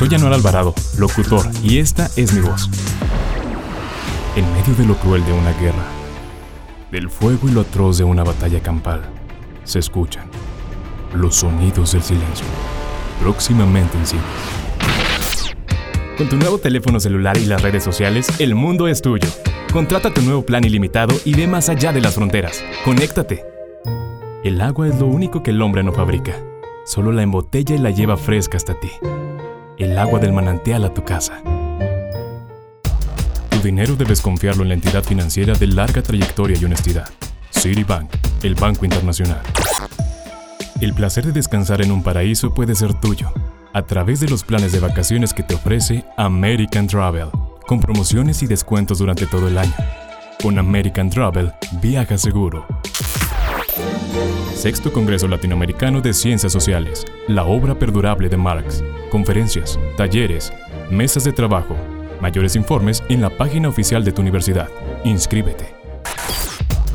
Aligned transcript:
Soy 0.00 0.14
Anual 0.14 0.32
Alvarado, 0.32 0.74
locutor, 0.96 1.44
y 1.62 1.76
esta 1.76 2.08
es 2.16 2.32
mi 2.32 2.40
voz. 2.40 2.70
En 4.34 4.50
medio 4.54 4.74
de 4.74 4.86
lo 4.86 4.94
cruel 4.94 5.22
de 5.26 5.32
una 5.34 5.52
guerra, 5.60 5.84
del 6.90 7.10
fuego 7.10 7.50
y 7.50 7.52
lo 7.52 7.60
atroz 7.60 7.98
de 7.98 8.04
una 8.04 8.24
batalla 8.24 8.62
campal, 8.62 9.02
se 9.64 9.78
escuchan 9.78 10.24
los 11.12 11.36
sonidos 11.36 11.92
del 11.92 12.02
silencio, 12.02 12.46
próximamente 13.20 13.98
en. 13.98 14.22
Con 16.16 16.30
tu 16.30 16.36
nuevo 16.36 16.56
teléfono 16.56 16.98
celular 16.98 17.36
y 17.36 17.44
las 17.44 17.60
redes 17.60 17.84
sociales, 17.84 18.40
el 18.40 18.54
mundo 18.54 18.88
es 18.88 19.02
tuyo. 19.02 19.28
Contrata 19.70 20.14
tu 20.14 20.22
nuevo 20.22 20.46
plan 20.46 20.64
ilimitado 20.64 21.14
y 21.26 21.34
ve 21.34 21.46
más 21.46 21.68
allá 21.68 21.92
de 21.92 22.00
las 22.00 22.14
fronteras. 22.14 22.64
Conéctate. 22.86 23.44
El 24.44 24.62
agua 24.62 24.88
es 24.88 24.98
lo 24.98 25.08
único 25.08 25.42
que 25.42 25.50
el 25.50 25.60
hombre 25.60 25.82
no 25.82 25.92
fabrica. 25.92 26.42
Solo 26.86 27.12
la 27.12 27.22
embotella 27.22 27.74
y 27.74 27.78
la 27.78 27.90
lleva 27.90 28.16
fresca 28.16 28.56
hasta 28.56 28.80
ti. 28.80 28.88
El 29.80 29.98
agua 29.98 30.20
del 30.20 30.34
manantial 30.34 30.84
a 30.84 30.92
tu 30.92 31.02
casa. 31.04 31.40
Tu 33.48 33.60
dinero 33.62 33.96
debes 33.96 34.20
confiarlo 34.20 34.62
en 34.62 34.68
la 34.68 34.74
entidad 34.74 35.02
financiera 35.02 35.54
de 35.54 35.68
larga 35.68 36.02
trayectoria 36.02 36.58
y 36.60 36.64
honestidad. 36.66 37.08
Citibank, 37.50 38.10
el 38.42 38.56
Banco 38.56 38.84
Internacional. 38.84 39.40
El 40.82 40.92
placer 40.92 41.24
de 41.24 41.32
descansar 41.32 41.80
en 41.80 41.92
un 41.92 42.02
paraíso 42.02 42.52
puede 42.52 42.74
ser 42.74 42.92
tuyo 42.92 43.32
a 43.72 43.80
través 43.80 44.20
de 44.20 44.28
los 44.28 44.44
planes 44.44 44.72
de 44.72 44.80
vacaciones 44.80 45.32
que 45.32 45.42
te 45.42 45.54
ofrece 45.54 46.04
American 46.18 46.86
Travel, 46.86 47.28
con 47.66 47.80
promociones 47.80 48.42
y 48.42 48.46
descuentos 48.46 48.98
durante 48.98 49.24
todo 49.24 49.48
el 49.48 49.56
año. 49.56 49.74
Con 50.42 50.58
American 50.58 51.08
Travel, 51.08 51.52
viaja 51.80 52.18
seguro. 52.18 52.66
Sexto 54.54 54.92
Congreso 54.92 55.26
Latinoamericano 55.26 56.02
de 56.02 56.12
Ciencias 56.12 56.52
Sociales, 56.52 57.06
la 57.28 57.44
obra 57.44 57.78
perdurable 57.78 58.28
de 58.28 58.36
Marx, 58.36 58.84
conferencias, 59.10 59.78
talleres, 59.96 60.52
mesas 60.90 61.24
de 61.24 61.32
trabajo. 61.32 61.74
Mayores 62.20 62.56
informes 62.56 63.02
en 63.08 63.22
la 63.22 63.30
página 63.30 63.68
oficial 63.68 64.04
de 64.04 64.12
tu 64.12 64.20
universidad. 64.20 64.68
Inscríbete. 65.04 65.74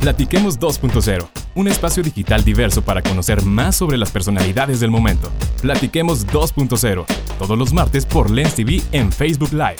Platiquemos 0.00 0.60
2.0, 0.60 1.28
un 1.56 1.66
espacio 1.66 2.04
digital 2.04 2.44
diverso 2.44 2.82
para 2.82 3.02
conocer 3.02 3.42
más 3.42 3.74
sobre 3.74 3.98
las 3.98 4.12
personalidades 4.12 4.78
del 4.78 4.92
momento. 4.92 5.28
Platiquemos 5.60 6.28
2.0, 6.28 7.04
todos 7.40 7.58
los 7.58 7.72
martes 7.72 8.06
por 8.06 8.30
Lens 8.30 8.54
TV 8.54 8.80
en 8.92 9.10
Facebook 9.10 9.52
Live. 9.52 9.76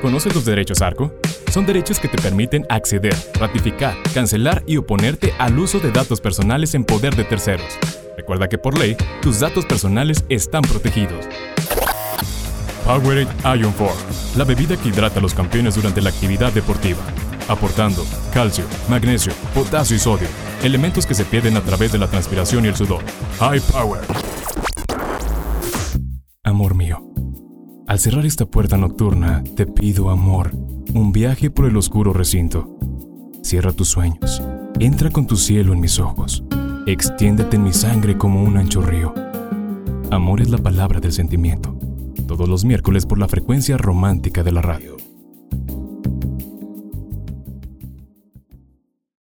¿Conoces 0.00 0.32
los 0.32 0.44
derechos 0.44 0.80
ARCO? 0.80 1.12
Son 1.50 1.66
derechos 1.66 1.98
que 1.98 2.08
te 2.08 2.18
permiten 2.18 2.66
acceder, 2.68 3.16
ratificar, 3.34 3.96
cancelar 4.14 4.62
y 4.66 4.76
oponerte 4.76 5.32
al 5.38 5.58
uso 5.58 5.80
de 5.80 5.90
datos 5.90 6.20
personales 6.20 6.74
en 6.74 6.84
poder 6.84 7.16
de 7.16 7.24
terceros. 7.24 7.78
Recuerda 8.16 8.48
que 8.48 8.58
por 8.58 8.78
ley, 8.78 8.96
tus 9.22 9.40
datos 9.40 9.64
personales 9.66 10.24
están 10.28 10.62
protegidos. 10.62 11.26
Powerade 12.84 13.28
Ion 13.58 13.72
4, 13.72 13.94
la 14.36 14.44
bebida 14.44 14.76
que 14.76 14.88
hidrata 14.88 15.18
a 15.18 15.22
los 15.22 15.34
campeones 15.34 15.74
durante 15.74 16.00
la 16.00 16.10
actividad 16.10 16.52
deportiva 16.52 17.02
aportando 17.48 18.04
calcio, 18.32 18.64
magnesio, 18.88 19.32
potasio 19.54 19.96
y 19.96 19.98
sodio, 19.98 20.28
elementos 20.62 21.06
que 21.06 21.14
se 21.14 21.24
pierden 21.24 21.56
a 21.56 21.62
través 21.62 21.92
de 21.92 21.98
la 21.98 22.06
transpiración 22.06 22.64
y 22.64 22.68
el 22.68 22.76
sudor. 22.76 23.02
High 23.40 23.60
Power. 23.72 24.00
Amor 26.44 26.74
mío, 26.74 27.02
al 27.88 27.98
cerrar 27.98 28.26
esta 28.26 28.44
puerta 28.44 28.76
nocturna, 28.76 29.42
te 29.56 29.66
pido 29.66 30.10
amor, 30.10 30.50
un 30.92 31.10
viaje 31.10 31.50
por 31.50 31.64
el 31.64 31.74
oscuro 31.74 32.12
recinto. 32.12 32.78
Cierra 33.42 33.72
tus 33.72 33.88
sueños, 33.88 34.42
entra 34.78 35.08
con 35.10 35.26
tu 35.26 35.36
cielo 35.36 35.72
en 35.72 35.80
mis 35.80 35.98
ojos, 35.98 36.44
extiéndete 36.86 37.56
en 37.56 37.64
mi 37.64 37.72
sangre 37.72 38.18
como 38.18 38.44
un 38.44 38.58
ancho 38.58 38.82
río. 38.82 39.14
Amor 40.10 40.42
es 40.42 40.50
la 40.50 40.58
palabra 40.58 41.00
del 41.00 41.12
sentimiento. 41.12 41.78
Todos 42.26 42.46
los 42.46 42.62
miércoles 42.62 43.06
por 43.06 43.18
la 43.18 43.26
frecuencia 43.26 43.78
romántica 43.78 44.42
de 44.44 44.52
la 44.52 44.60
radio. 44.60 44.98